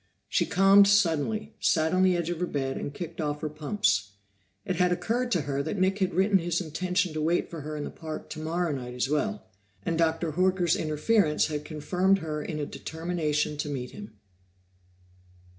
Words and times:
She 0.27 0.47
calmed 0.47 0.87
suddenly, 0.87 1.53
sat 1.59 1.93
on 1.93 2.01
the 2.01 2.17
edge 2.17 2.31
of 2.31 2.39
her 2.39 2.47
bed 2.47 2.75
and 2.75 2.91
kicked 2.91 3.21
off 3.21 3.41
her 3.41 3.49
pumps. 3.49 4.13
It 4.65 4.77
had 4.77 4.91
occurred 4.91 5.29
to 5.33 5.41
her 5.41 5.61
that 5.61 5.77
Nick 5.77 5.99
had 5.99 6.15
written 6.15 6.39
his 6.39 6.59
intention 6.59 7.13
to 7.13 7.21
wait 7.21 7.51
for 7.51 7.61
her 7.61 7.77
in 7.77 7.83
the 7.83 7.91
park 7.91 8.27
tomorrow 8.27 8.71
night 8.71 8.95
as 8.95 9.09
well, 9.09 9.45
and 9.85 9.99
Dr. 9.99 10.31
Horker's 10.31 10.75
interference 10.75 11.49
had 11.49 11.63
confirmed 11.65 12.17
her 12.17 12.41
in 12.43 12.57
a 12.57 12.65
determination 12.65 13.57
to 13.57 13.69
meet 13.69 13.91
him. 13.91 14.15